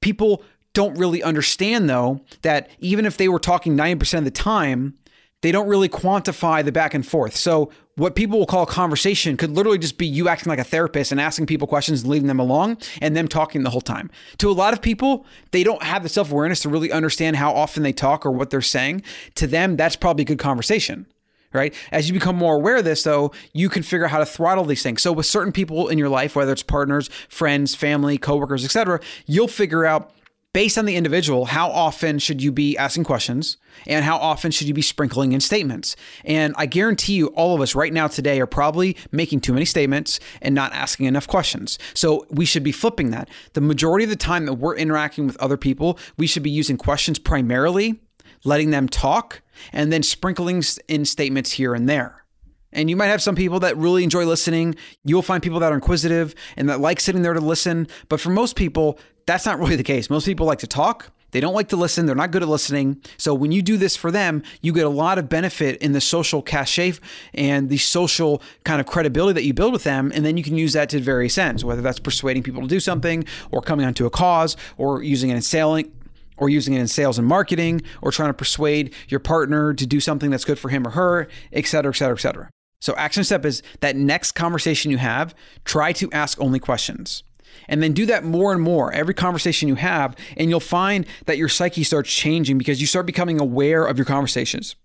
People 0.00 0.42
don't 0.72 0.98
really 0.98 1.22
understand, 1.22 1.88
though, 1.88 2.20
that 2.42 2.70
even 2.80 3.06
if 3.06 3.16
they 3.16 3.28
were 3.28 3.38
talking 3.38 3.76
90% 3.76 4.18
of 4.18 4.24
the 4.24 4.30
time, 4.30 4.94
they 5.42 5.52
don't 5.52 5.68
really 5.68 5.88
quantify 5.88 6.64
the 6.64 6.72
back 6.72 6.92
and 6.92 7.06
forth. 7.06 7.36
So, 7.36 7.70
what 7.94 8.14
people 8.14 8.38
will 8.38 8.46
call 8.46 8.66
conversation 8.66 9.38
could 9.38 9.52
literally 9.52 9.78
just 9.78 9.96
be 9.96 10.06
you 10.06 10.28
acting 10.28 10.50
like 10.50 10.58
a 10.58 10.64
therapist 10.64 11.12
and 11.12 11.20
asking 11.20 11.46
people 11.46 11.66
questions 11.66 12.02
and 12.02 12.10
leading 12.10 12.28
them 12.28 12.38
along 12.38 12.76
and 13.00 13.16
them 13.16 13.26
talking 13.26 13.62
the 13.62 13.70
whole 13.70 13.80
time. 13.80 14.10
To 14.38 14.50
a 14.50 14.52
lot 14.52 14.74
of 14.74 14.82
people, 14.82 15.24
they 15.52 15.64
don't 15.64 15.82
have 15.82 16.02
the 16.02 16.10
self 16.10 16.30
awareness 16.30 16.60
to 16.60 16.68
really 16.68 16.92
understand 16.92 17.36
how 17.36 17.52
often 17.52 17.82
they 17.82 17.94
talk 17.94 18.26
or 18.26 18.32
what 18.32 18.50
they're 18.50 18.60
saying. 18.60 19.02
To 19.36 19.46
them, 19.46 19.76
that's 19.76 19.96
probably 19.96 20.24
good 20.24 20.38
conversation 20.38 21.06
right? 21.52 21.74
As 21.92 22.08
you 22.08 22.14
become 22.14 22.36
more 22.36 22.56
aware 22.56 22.76
of 22.76 22.84
this, 22.84 23.02
though, 23.02 23.32
you 23.52 23.68
can 23.68 23.82
figure 23.82 24.04
out 24.06 24.10
how 24.10 24.18
to 24.18 24.26
throttle 24.26 24.64
these 24.64 24.82
things. 24.82 25.02
So 25.02 25.12
with 25.12 25.26
certain 25.26 25.52
people 25.52 25.88
in 25.88 25.98
your 25.98 26.08
life, 26.08 26.36
whether 26.36 26.52
it's 26.52 26.62
partners, 26.62 27.08
friends, 27.28 27.74
family, 27.74 28.18
coworkers, 28.18 28.64
etc., 28.64 29.00
you'll 29.26 29.48
figure 29.48 29.84
out 29.84 30.12
based 30.56 30.78
on 30.78 30.86
the 30.86 30.96
individual, 30.96 31.44
how 31.44 31.68
often 31.68 32.18
should 32.18 32.42
you 32.42 32.50
be 32.50 32.78
asking 32.78 33.04
questions 33.04 33.58
and 33.86 34.06
how 34.06 34.16
often 34.16 34.50
should 34.50 34.66
you 34.66 34.72
be 34.72 34.80
sprinkling 34.80 35.32
in 35.32 35.40
statements? 35.40 35.96
And 36.24 36.54
I 36.56 36.64
guarantee 36.64 37.12
you, 37.12 37.26
all 37.26 37.54
of 37.54 37.60
us 37.60 37.74
right 37.74 37.92
now 37.92 38.06
today 38.06 38.40
are 38.40 38.46
probably 38.46 38.96
making 39.12 39.40
too 39.40 39.52
many 39.52 39.66
statements 39.66 40.18
and 40.40 40.54
not 40.54 40.72
asking 40.72 41.04
enough 41.04 41.26
questions. 41.26 41.78
So 41.92 42.24
we 42.30 42.46
should 42.46 42.62
be 42.62 42.72
flipping 42.72 43.10
that. 43.10 43.28
The 43.52 43.60
majority 43.60 44.04
of 44.04 44.08
the 44.08 44.16
time 44.16 44.46
that 44.46 44.54
we're 44.54 44.76
interacting 44.76 45.26
with 45.26 45.36
other 45.42 45.58
people, 45.58 45.98
we 46.16 46.26
should 46.26 46.42
be 46.42 46.50
using 46.50 46.78
questions 46.78 47.18
primarily 47.18 48.00
letting 48.46 48.70
them 48.70 48.88
talk, 48.88 49.42
and 49.72 49.92
then 49.92 50.02
sprinkling 50.02 50.62
in 50.88 51.04
statements 51.04 51.52
here 51.52 51.74
and 51.74 51.88
there. 51.88 52.24
And 52.72 52.90
you 52.90 52.96
might 52.96 53.06
have 53.06 53.22
some 53.22 53.34
people 53.34 53.60
that 53.60 53.76
really 53.76 54.04
enjoy 54.04 54.26
listening. 54.26 54.76
You'll 55.04 55.22
find 55.22 55.42
people 55.42 55.60
that 55.60 55.72
are 55.72 55.74
inquisitive 55.74 56.34
and 56.56 56.68
that 56.68 56.80
like 56.80 57.00
sitting 57.00 57.22
there 57.22 57.32
to 57.32 57.40
listen. 57.40 57.88
But 58.08 58.20
for 58.20 58.30
most 58.30 58.54
people, 58.54 58.98
that's 59.26 59.46
not 59.46 59.58
really 59.60 59.76
the 59.76 59.82
case. 59.82 60.10
Most 60.10 60.26
people 60.26 60.46
like 60.46 60.58
to 60.60 60.66
talk. 60.66 61.10
They 61.32 61.40
don't 61.40 61.54
like 61.54 61.68
to 61.68 61.76
listen. 61.76 62.06
They're 62.06 62.14
not 62.14 62.30
good 62.30 62.42
at 62.42 62.48
listening. 62.48 63.02
So 63.16 63.34
when 63.34 63.50
you 63.50 63.60
do 63.60 63.76
this 63.76 63.96
for 63.96 64.10
them, 64.10 64.42
you 64.62 64.72
get 64.72 64.86
a 64.86 64.90
lot 64.90 65.18
of 65.18 65.28
benefit 65.28 65.76
in 65.82 65.92
the 65.92 66.00
social 66.00 66.40
cachet 66.40 66.94
and 67.34 67.68
the 67.68 67.78
social 67.78 68.40
kind 68.64 68.80
of 68.80 68.86
credibility 68.86 69.34
that 69.34 69.44
you 69.44 69.52
build 69.52 69.72
with 69.72 69.84
them. 69.84 70.12
And 70.14 70.24
then 70.24 70.36
you 70.36 70.44
can 70.44 70.56
use 70.56 70.72
that 70.74 70.88
to 70.90 71.00
various 71.00 71.36
ends, 71.36 71.64
whether 71.64 71.82
that's 71.82 71.98
persuading 71.98 72.42
people 72.42 72.62
to 72.62 72.68
do 72.68 72.80
something 72.80 73.24
or 73.50 73.60
coming 73.60 73.84
onto 73.84 74.06
a 74.06 74.10
cause 74.10 74.56
or 74.78 75.02
using 75.02 75.30
it 75.30 75.34
in 75.36 75.42
selling, 75.42 75.92
or 76.36 76.48
using 76.48 76.74
it 76.74 76.80
in 76.80 76.88
sales 76.88 77.18
and 77.18 77.26
marketing 77.26 77.82
or 78.02 78.10
trying 78.10 78.28
to 78.28 78.34
persuade 78.34 78.94
your 79.08 79.20
partner 79.20 79.74
to 79.74 79.86
do 79.86 80.00
something 80.00 80.30
that's 80.30 80.44
good 80.44 80.58
for 80.58 80.68
him 80.68 80.86
or 80.86 80.90
her, 80.90 81.28
et 81.52 81.66
cetera, 81.66 81.92
et 81.92 81.96
cetera, 81.96 82.16
et 82.16 82.20
cetera. 82.20 82.50
So, 82.80 82.94
action 82.96 83.24
step 83.24 83.44
is 83.44 83.62
that 83.80 83.96
next 83.96 84.32
conversation 84.32 84.90
you 84.90 84.98
have, 84.98 85.34
try 85.64 85.92
to 85.94 86.10
ask 86.12 86.40
only 86.40 86.58
questions. 86.58 87.22
And 87.68 87.82
then 87.82 87.92
do 87.92 88.06
that 88.06 88.22
more 88.22 88.52
and 88.52 88.60
more 88.60 88.92
every 88.92 89.14
conversation 89.14 89.66
you 89.66 89.76
have, 89.76 90.14
and 90.36 90.50
you'll 90.50 90.60
find 90.60 91.06
that 91.24 91.38
your 91.38 91.48
psyche 91.48 91.84
starts 91.84 92.12
changing 92.12 92.58
because 92.58 92.80
you 92.80 92.86
start 92.86 93.06
becoming 93.06 93.40
aware 93.40 93.86
of 93.86 93.96
your 93.96 94.04
conversations. 94.04 94.76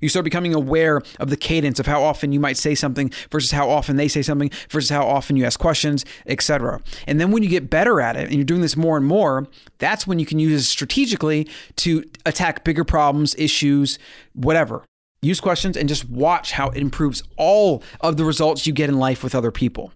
You 0.00 0.08
start 0.08 0.24
becoming 0.24 0.54
aware 0.54 1.02
of 1.20 1.30
the 1.30 1.36
cadence 1.36 1.78
of 1.78 1.86
how 1.86 2.02
often 2.02 2.32
you 2.32 2.40
might 2.40 2.56
say 2.56 2.74
something 2.74 3.10
versus 3.30 3.50
how 3.50 3.68
often 3.68 3.96
they 3.96 4.08
say 4.08 4.22
something 4.22 4.50
versus 4.70 4.90
how 4.90 5.06
often 5.06 5.36
you 5.36 5.44
ask 5.44 5.58
questions, 5.58 6.04
etc. 6.26 6.80
And 7.06 7.20
then 7.20 7.30
when 7.30 7.42
you 7.42 7.48
get 7.48 7.70
better 7.70 8.00
at 8.00 8.16
it 8.16 8.24
and 8.24 8.34
you're 8.34 8.44
doing 8.44 8.62
this 8.62 8.76
more 8.76 8.96
and 8.96 9.06
more, 9.06 9.46
that's 9.78 10.06
when 10.06 10.18
you 10.18 10.26
can 10.26 10.38
use 10.38 10.60
it 10.60 10.64
strategically 10.64 11.48
to 11.76 12.04
attack 12.24 12.64
bigger 12.64 12.84
problems, 12.84 13.34
issues, 13.36 13.98
whatever. 14.34 14.84
Use 15.22 15.40
questions 15.40 15.76
and 15.76 15.88
just 15.88 16.08
watch 16.08 16.52
how 16.52 16.68
it 16.68 16.78
improves 16.78 17.22
all 17.36 17.82
of 18.00 18.16
the 18.16 18.24
results 18.24 18.66
you 18.66 18.72
get 18.72 18.88
in 18.88 18.98
life 18.98 19.24
with 19.24 19.34
other 19.34 19.50
people. 19.50 19.92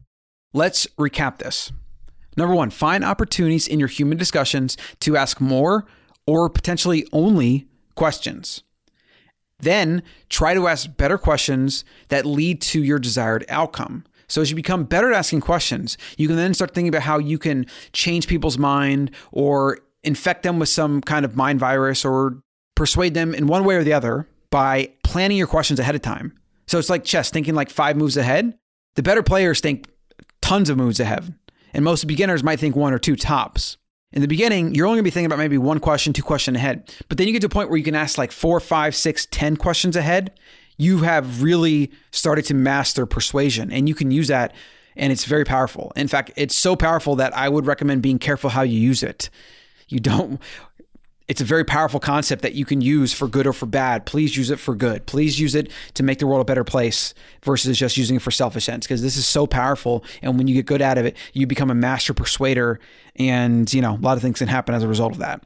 Let's 0.52 0.86
recap 0.98 1.38
this. 1.38 1.70
Number 2.36 2.54
one, 2.54 2.70
find 2.70 3.04
opportunities 3.04 3.68
in 3.68 3.78
your 3.78 3.88
human 3.88 4.16
discussions 4.16 4.76
to 5.00 5.16
ask 5.16 5.40
more 5.40 5.86
or 6.26 6.48
potentially 6.48 7.06
only 7.12 7.66
questions. 7.94 8.62
Then 9.62 10.02
try 10.28 10.54
to 10.54 10.68
ask 10.68 10.96
better 10.96 11.18
questions 11.18 11.84
that 12.08 12.26
lead 12.26 12.60
to 12.62 12.82
your 12.82 12.98
desired 12.98 13.44
outcome. 13.48 14.04
So 14.28 14.40
as 14.40 14.50
you 14.50 14.56
become 14.56 14.84
better 14.84 15.12
at 15.12 15.18
asking 15.18 15.40
questions, 15.40 15.98
you 16.16 16.28
can 16.28 16.36
then 16.36 16.54
start 16.54 16.72
thinking 16.72 16.88
about 16.88 17.02
how 17.02 17.18
you 17.18 17.36
can 17.36 17.66
change 17.92 18.28
people's 18.28 18.58
mind 18.58 19.10
or 19.32 19.78
infect 20.04 20.44
them 20.44 20.58
with 20.58 20.68
some 20.68 21.00
kind 21.00 21.24
of 21.24 21.36
mind 21.36 21.58
virus 21.58 22.04
or 22.04 22.40
persuade 22.76 23.14
them 23.14 23.34
in 23.34 23.46
one 23.48 23.64
way 23.64 23.74
or 23.74 23.84
the 23.84 23.92
other 23.92 24.28
by 24.50 24.90
planning 25.02 25.36
your 25.36 25.46
questions 25.46 25.80
ahead 25.80 25.94
of 25.94 26.02
time. 26.02 26.38
So 26.66 26.78
it's 26.78 26.88
like 26.88 27.04
chess, 27.04 27.30
thinking 27.30 27.54
like 27.54 27.70
five 27.70 27.96
moves 27.96 28.16
ahead. 28.16 28.56
The 28.94 29.02
better 29.02 29.22
players 29.22 29.60
think 29.60 29.88
tons 30.40 30.70
of 30.70 30.76
moves 30.76 31.00
ahead, 31.00 31.34
and 31.74 31.84
most 31.84 32.06
beginners 32.06 32.42
might 32.42 32.60
think 32.60 32.76
one 32.76 32.92
or 32.92 32.98
two 32.98 33.16
tops. 33.16 33.76
In 34.12 34.22
the 34.22 34.28
beginning, 34.28 34.74
you're 34.74 34.86
only 34.86 34.96
gonna 34.96 35.04
be 35.04 35.10
thinking 35.10 35.26
about 35.26 35.38
maybe 35.38 35.58
one 35.58 35.78
question, 35.78 36.12
two 36.12 36.22
question 36.22 36.56
ahead. 36.56 36.92
But 37.08 37.18
then 37.18 37.26
you 37.28 37.32
get 37.32 37.40
to 37.40 37.46
a 37.46 37.50
point 37.50 37.68
where 37.70 37.78
you 37.78 37.84
can 37.84 37.94
ask 37.94 38.18
like 38.18 38.32
four, 38.32 38.58
five, 38.58 38.96
six, 38.96 39.26
ten 39.30 39.56
questions 39.56 39.94
ahead. 39.94 40.32
You 40.76 40.98
have 40.98 41.42
really 41.42 41.92
started 42.10 42.44
to 42.46 42.54
master 42.54 43.06
persuasion, 43.06 43.70
and 43.70 43.88
you 43.88 43.94
can 43.94 44.10
use 44.10 44.28
that, 44.28 44.52
and 44.96 45.12
it's 45.12 45.26
very 45.26 45.44
powerful. 45.44 45.92
In 45.94 46.08
fact, 46.08 46.32
it's 46.36 46.56
so 46.56 46.74
powerful 46.74 47.14
that 47.16 47.36
I 47.36 47.48
would 47.48 47.66
recommend 47.66 48.02
being 48.02 48.18
careful 48.18 48.50
how 48.50 48.62
you 48.62 48.80
use 48.80 49.02
it. 49.02 49.30
You 49.88 50.00
don't 50.00 50.40
it's 51.30 51.40
a 51.40 51.44
very 51.44 51.64
powerful 51.64 52.00
concept 52.00 52.42
that 52.42 52.54
you 52.54 52.64
can 52.64 52.80
use 52.80 53.12
for 53.12 53.28
good 53.28 53.46
or 53.46 53.52
for 53.52 53.66
bad. 53.66 54.04
Please 54.04 54.36
use 54.36 54.50
it 54.50 54.58
for 54.58 54.74
good. 54.74 55.06
Please 55.06 55.38
use 55.38 55.54
it 55.54 55.70
to 55.94 56.02
make 56.02 56.18
the 56.18 56.26
world 56.26 56.40
a 56.40 56.44
better 56.44 56.64
place 56.64 57.14
versus 57.44 57.78
just 57.78 57.96
using 57.96 58.16
it 58.16 58.22
for 58.22 58.32
selfish 58.32 58.68
ends 58.68 58.84
because 58.84 59.00
this 59.00 59.16
is 59.16 59.28
so 59.28 59.46
powerful. 59.46 60.04
And 60.22 60.36
when 60.36 60.48
you 60.48 60.56
get 60.56 60.66
good 60.66 60.82
at 60.82 60.98
it, 60.98 61.16
you 61.32 61.46
become 61.46 61.70
a 61.70 61.74
master 61.74 62.12
persuader. 62.12 62.80
And, 63.14 63.72
you 63.72 63.80
know, 63.80 63.94
a 63.94 64.02
lot 64.02 64.16
of 64.16 64.24
things 64.24 64.40
can 64.40 64.48
happen 64.48 64.74
as 64.74 64.82
a 64.82 64.88
result 64.88 65.12
of 65.12 65.18
that. 65.18 65.44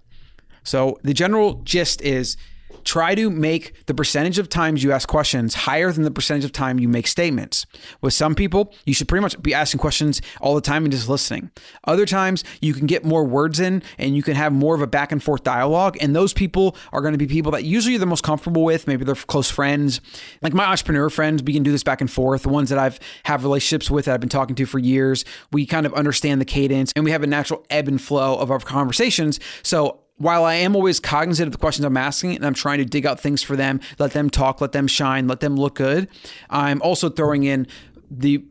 So 0.62 0.98
the 1.02 1.12
general 1.12 1.60
gist 1.64 2.00
is 2.00 2.38
try 2.84 3.14
to 3.14 3.30
make 3.30 3.86
the 3.86 3.94
percentage 3.94 4.38
of 4.38 4.48
times 4.48 4.82
you 4.82 4.92
ask 4.92 5.08
questions 5.08 5.54
higher 5.54 5.90
than 5.90 6.04
the 6.04 6.10
percentage 6.10 6.44
of 6.44 6.52
time 6.52 6.78
you 6.78 6.88
make 6.88 7.06
statements. 7.06 7.66
With 8.00 8.14
some 8.14 8.34
people, 8.34 8.72
you 8.84 8.94
should 8.94 9.08
pretty 9.08 9.22
much 9.22 9.40
be 9.42 9.54
asking 9.54 9.80
questions 9.80 10.20
all 10.40 10.54
the 10.54 10.60
time 10.60 10.84
and 10.84 10.92
just 10.92 11.08
listening. 11.08 11.50
Other 11.84 12.06
times, 12.06 12.44
you 12.60 12.74
can 12.74 12.86
get 12.86 13.04
more 13.04 13.24
words 13.24 13.60
in 13.60 13.82
and 13.98 14.14
you 14.14 14.22
can 14.22 14.34
have 14.34 14.52
more 14.52 14.74
of 14.74 14.82
a 14.82 14.86
back 14.86 15.12
and 15.12 15.22
forth 15.22 15.42
dialogue. 15.42 15.96
And 16.00 16.14
those 16.14 16.32
people 16.32 16.76
are 16.92 17.00
going 17.00 17.12
to 17.12 17.18
be 17.18 17.26
people 17.26 17.52
that 17.52 17.64
usually 17.64 17.92
you're 17.92 18.00
the 18.00 18.06
most 18.06 18.22
comfortable 18.22 18.64
with. 18.64 18.86
Maybe 18.86 19.04
they're 19.04 19.14
close 19.14 19.50
friends. 19.50 20.00
Like 20.42 20.52
my 20.52 20.66
entrepreneur 20.66 21.10
friends, 21.10 21.42
we 21.42 21.52
can 21.52 21.62
do 21.62 21.72
this 21.72 21.82
back 21.82 22.00
and 22.00 22.10
forth. 22.10 22.42
The 22.42 22.48
ones 22.48 22.70
that 22.70 22.78
I've 22.78 23.00
have 23.24 23.42
relationships 23.42 23.90
with 23.90 24.04
that 24.04 24.14
I've 24.14 24.20
been 24.20 24.28
talking 24.28 24.56
to 24.56 24.66
for 24.66 24.78
years, 24.78 25.24
we 25.52 25.66
kind 25.66 25.86
of 25.86 25.94
understand 25.94 26.40
the 26.40 26.44
cadence 26.44 26.92
and 26.94 27.04
we 27.04 27.10
have 27.10 27.22
a 27.22 27.26
natural 27.26 27.64
ebb 27.70 27.88
and 27.88 28.00
flow 28.00 28.36
of 28.36 28.50
our 28.50 28.58
conversations. 28.58 29.40
So 29.62 30.03
while 30.16 30.44
I 30.44 30.54
am 30.54 30.76
always 30.76 31.00
cognizant 31.00 31.48
of 31.48 31.52
the 31.52 31.58
questions 31.58 31.84
I'm 31.84 31.96
asking 31.96 32.36
and 32.36 32.46
I'm 32.46 32.54
trying 32.54 32.78
to 32.78 32.84
dig 32.84 33.04
out 33.04 33.20
things 33.20 33.42
for 33.42 33.56
them, 33.56 33.80
let 33.98 34.12
them 34.12 34.30
talk, 34.30 34.60
let 34.60 34.72
them 34.72 34.86
shine, 34.86 35.26
let 35.26 35.40
them 35.40 35.56
look 35.56 35.76
good, 35.76 36.08
I'm 36.50 36.80
also 36.82 37.08
throwing 37.08 37.44
in 37.44 37.66
the 38.10 38.44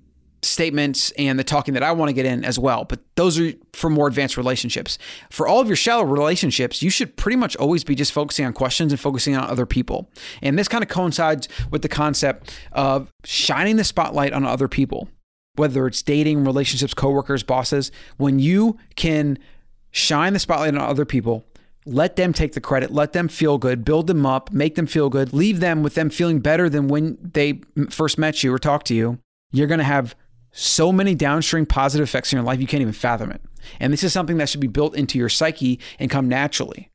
statements 0.46 1.12
and 1.12 1.40
the 1.40 1.44
talking 1.44 1.74
that 1.74 1.84
I 1.84 1.92
want 1.94 2.10
to 2.10 2.14
get 2.14 2.26
in 2.26 2.44
as 2.44 2.60
well. 2.60 2.84
But 2.86 3.00
those 3.16 3.40
are 3.40 3.52
for 3.74 3.90
more 3.90 4.08
advanced 4.08 4.38
relationships. 4.38 4.98
For 5.30 5.48
all 5.48 5.60
of 5.60 5.68
your 5.68 5.76
shallow 5.76 6.04
relationships, 6.04 6.82
you 6.82 6.90
should 6.90 7.16
pretty 7.16 7.38
much 7.38 7.56
always 7.56 7.84
be 7.84 7.96
just 7.96 8.12
focusing 8.12 8.46
on 8.46 8.54
questions 8.54 8.92
and 8.92 9.00
focusing 9.00 9.36
on 9.36 9.50
other 9.50 9.66
people. 9.66 10.10
And 10.42 10.60
this 10.60 10.68
kind 10.68 10.84
of 10.84 10.90
coincides 10.90 11.48
with 11.72 11.82
the 11.82 11.90
concept 11.90 12.54
of 12.72 13.10
shining 13.24 13.78
the 13.78 13.84
spotlight 13.84 14.34
on 14.34 14.46
other 14.46 14.68
people, 14.68 15.10
whether 15.56 15.88
it's 15.88 16.02
dating, 16.02 16.44
relationships, 16.44 16.94
coworkers, 16.94 17.44
bosses. 17.44 17.92
When 18.18 18.40
you 18.40 18.78
can 18.96 19.40
shine 19.92 20.34
the 20.34 20.40
spotlight 20.40 20.76
on 20.76 20.82
other 20.82 21.06
people, 21.06 21.46
let 21.86 22.16
them 22.16 22.34
take 22.34 22.54
the 22.54 22.62
credit, 22.62 22.92
let 22.92 23.14
them 23.14 23.28
feel 23.28 23.58
good, 23.58 23.84
build 23.84 24.08
them 24.08 24.26
up, 24.26 24.52
make 24.52 24.76
them 24.76 24.88
feel 24.88 25.10
good, 25.10 25.34
leave 25.34 25.60
them 25.60 25.84
with 25.84 25.96
them 25.96 26.10
feeling 26.10 26.40
better 26.40 26.70
than 26.70 26.88
when 26.88 27.18
they 27.22 27.62
first 27.90 28.18
met 28.18 28.44
you 28.44 28.54
or 28.54 28.60
talked 28.60 28.88
to 28.88 28.96
you. 28.96 29.20
You're 29.52 29.68
going 29.68 29.80
to 29.80 29.84
have 29.84 30.16
so 30.52 30.92
many 30.92 31.16
downstream 31.16 31.66
positive 31.66 32.08
effects 32.08 32.32
in 32.32 32.38
your 32.38 32.46
life, 32.46 32.62
you 32.62 32.68
can't 32.68 32.82
even 32.82 32.94
fathom 32.94 33.32
it. 33.32 33.42
And 33.80 33.92
this 33.92 34.04
is 34.04 34.14
something 34.14 34.38
that 34.38 34.50
should 34.50 34.62
be 34.62 34.68
built 34.68 34.96
into 34.96 35.18
your 35.18 35.30
psyche 35.30 35.80
and 36.00 36.12
come 36.12 36.30
naturally. 36.30 36.90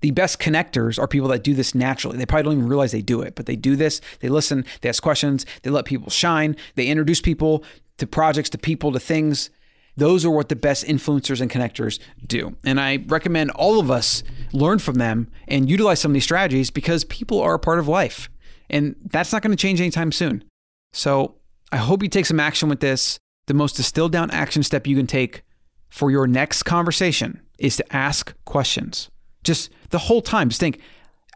The 0.00 0.10
best 0.10 0.40
connectors 0.40 0.98
are 0.98 1.06
people 1.06 1.28
that 1.28 1.44
do 1.44 1.54
this 1.54 1.74
naturally. 1.74 2.16
They 2.16 2.26
probably 2.26 2.44
don't 2.44 2.58
even 2.58 2.68
realize 2.68 2.90
they 2.90 3.02
do 3.02 3.20
it, 3.20 3.34
but 3.36 3.46
they 3.46 3.54
do 3.54 3.76
this. 3.76 4.00
They 4.20 4.28
listen, 4.28 4.64
they 4.80 4.88
ask 4.88 5.02
questions, 5.02 5.46
they 5.62 5.70
let 5.70 5.84
people 5.84 6.10
shine, 6.10 6.56
they 6.74 6.86
introduce 6.86 7.20
people 7.20 7.64
to 7.98 8.06
projects, 8.06 8.50
to 8.50 8.58
people, 8.58 8.90
to 8.92 8.98
things 8.98 9.50
those 9.96 10.24
are 10.24 10.30
what 10.30 10.48
the 10.48 10.56
best 10.56 10.84
influencers 10.84 11.40
and 11.40 11.50
connectors 11.50 11.98
do. 12.26 12.56
And 12.64 12.80
I 12.80 13.04
recommend 13.06 13.50
all 13.52 13.78
of 13.78 13.90
us 13.90 14.22
learn 14.52 14.78
from 14.78 14.94
them 14.94 15.30
and 15.48 15.68
utilize 15.68 16.00
some 16.00 16.12
of 16.12 16.14
these 16.14 16.24
strategies 16.24 16.70
because 16.70 17.04
people 17.04 17.40
are 17.40 17.54
a 17.54 17.58
part 17.58 17.78
of 17.78 17.88
life. 17.88 18.30
And 18.70 18.96
that's 19.10 19.32
not 19.32 19.42
going 19.42 19.50
to 19.50 19.60
change 19.60 19.80
anytime 19.80 20.12
soon. 20.12 20.44
So 20.92 21.36
I 21.70 21.76
hope 21.76 22.02
you 22.02 22.08
take 22.08 22.26
some 22.26 22.40
action 22.40 22.68
with 22.68 22.80
this. 22.80 23.18
The 23.46 23.54
most 23.54 23.76
distilled 23.76 24.12
down 24.12 24.30
action 24.30 24.62
step 24.62 24.86
you 24.86 24.96
can 24.96 25.06
take 25.06 25.42
for 25.88 26.10
your 26.10 26.26
next 26.26 26.62
conversation 26.62 27.42
is 27.58 27.76
to 27.76 27.94
ask 27.94 28.34
questions. 28.44 29.10
Just 29.44 29.70
the 29.90 29.98
whole 29.98 30.22
time, 30.22 30.48
just 30.48 30.60
think, 30.60 30.80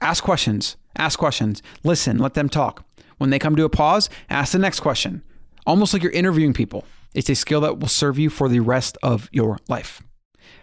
ask 0.01 0.25
questions, 0.25 0.77
ask 0.97 1.19
questions, 1.19 1.63
listen, 1.85 2.19
let 2.19 2.35
them 2.35 2.49
talk. 2.49 2.85
When 3.19 3.31
they 3.31 3.39
come 3.39 3.57
to 3.57 3.65
a 3.65 3.69
pause, 3.69 4.09
ask 4.31 4.53
the 4.53 4.59
next 4.59 4.81
question, 4.81 5.23
almost 5.67 5.93
like 5.93 6.03
you're 6.03 6.13
interviewing 6.13 6.53
people. 6.53 6.85
It's 7.17 7.31
a 7.31 7.35
skill 7.35 7.63
that 7.63 7.79
will 7.79 7.89
serve 7.89 8.19
you 8.19 8.31
for 8.31 8.49
the 8.49 8.61
rest 8.61 8.97
of 9.03 9.29
your 9.33 9.59
life. 9.69 10.03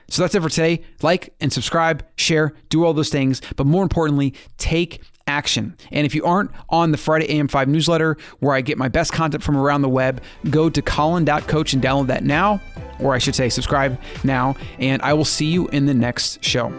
So 0.10 0.22
that's 0.22 0.36
it 0.36 0.42
for 0.42 0.50
today. 0.50 0.84
Like 1.02 1.34
and 1.42 1.52
subscribe, 1.52 2.06
share, 2.16 2.54
do 2.70 2.86
all 2.86 2.94
those 2.94 3.10
things. 3.10 3.42
But 3.56 3.66
more 3.66 3.84
importantly, 3.84 4.34
take 4.58 5.02
action. 5.26 5.76
And 5.92 6.06
if 6.06 6.14
you 6.14 6.24
aren't 6.26 6.52
on 6.70 6.92
the 6.92 6.98
Friday 6.98 7.28
AM5 7.28 7.68
newsletter, 7.68 8.18
where 8.40 8.54
I 8.54 8.62
get 8.62 8.78
my 8.78 8.90
best 8.90 9.12
content 9.14 9.44
from 9.44 9.58
around 9.58 9.82
the 9.82 9.90
web, 9.90 10.22
go 10.50 10.70
to 10.70 10.82
colin.coach 10.82 11.74
and 11.74 11.82
download 11.82 12.08
that 12.08 12.24
now, 12.24 12.62
or 13.00 13.14
I 13.14 13.18
should 13.18 13.36
say, 13.36 13.50
subscribe 13.50 14.00
now. 14.24 14.56
And 14.78 15.02
I 15.02 15.14
will 15.14 15.26
see 15.26 15.48
you 15.48 15.68
in 15.70 15.86
the 15.86 15.94
next 15.94 16.44
show. 16.44 16.72